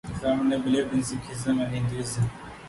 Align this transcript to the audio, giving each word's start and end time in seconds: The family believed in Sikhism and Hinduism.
The 0.03 0.15
family 0.15 0.57
believed 0.59 0.93
in 0.93 1.01
Sikhism 1.01 1.61
and 1.63 1.71
Hinduism. 1.71 2.27